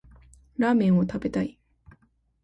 [0.57, 1.59] ラーメンを食べたい